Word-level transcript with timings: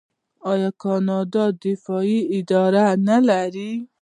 آیا 0.51 0.69
کاناډا 0.81 1.45
د 1.53 1.57
دفاع 1.63 2.03
اداره 2.37 2.85
نلري؟ 3.07 3.71